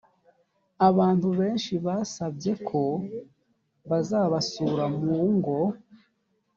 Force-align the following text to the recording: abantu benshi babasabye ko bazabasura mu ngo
abantu 0.87 1.27
benshi 1.39 1.73
babasabye 1.85 2.51
ko 2.67 2.81
bazabasura 3.89 4.85
mu 5.01 5.17
ngo 5.33 5.57